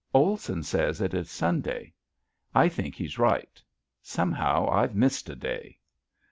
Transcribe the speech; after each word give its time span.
Olson 0.15 0.63
says 0.63 0.99
it 0.99 1.13
is 1.13 1.29
Sunday. 1.29 1.93
I 2.55 2.69
think 2.69 2.95
he's 2.95 3.19
right. 3.19 3.61
Somehow 4.01 4.67
I've 4.67 4.95
missed 4.95 5.29
a 5.29 5.35
day. 5.35 5.77